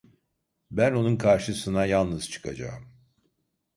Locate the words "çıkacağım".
2.29-2.87